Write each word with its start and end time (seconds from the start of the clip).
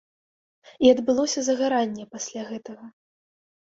І 0.85 0.93
адбылося 0.93 1.39
загаранне 1.51 2.11
пасля 2.17 2.41
гэтага. 2.53 2.85